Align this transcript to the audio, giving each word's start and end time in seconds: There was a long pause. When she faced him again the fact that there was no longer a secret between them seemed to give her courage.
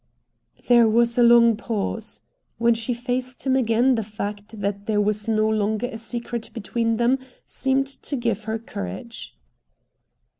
There 0.67 0.87
was 0.87 1.19
a 1.19 1.21
long 1.21 1.55
pause. 1.55 2.23
When 2.57 2.73
she 2.73 2.91
faced 2.91 3.43
him 3.45 3.55
again 3.55 3.93
the 3.93 4.03
fact 4.03 4.59
that 4.59 4.87
there 4.87 4.99
was 4.99 5.27
no 5.27 5.47
longer 5.47 5.85
a 5.85 5.99
secret 5.99 6.49
between 6.55 6.97
them 6.97 7.19
seemed 7.45 7.85
to 7.85 8.15
give 8.15 8.45
her 8.45 8.57
courage. 8.57 9.37